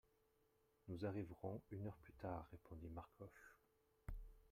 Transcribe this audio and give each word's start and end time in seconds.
Nous 0.87 1.05
arriverons 1.05 1.61
une 1.69 1.85
heure 1.85 1.99
plus 1.99 2.13
tard, 2.13 2.47
répondit 2.49 2.89
Marcof. 2.89 3.59